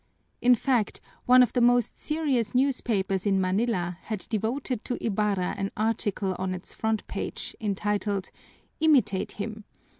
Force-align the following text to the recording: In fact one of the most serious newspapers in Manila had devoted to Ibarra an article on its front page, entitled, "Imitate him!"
In 0.41 0.55
fact 0.55 0.99
one 1.27 1.43
of 1.43 1.53
the 1.53 1.61
most 1.61 1.99
serious 1.99 2.55
newspapers 2.55 3.27
in 3.27 3.39
Manila 3.39 3.99
had 4.01 4.25
devoted 4.29 4.83
to 4.85 4.97
Ibarra 4.99 5.53
an 5.59 5.69
article 5.77 6.35
on 6.39 6.55
its 6.55 6.73
front 6.73 7.05
page, 7.05 7.55
entitled, 7.61 8.31
"Imitate 8.79 9.33
him!" 9.33 9.63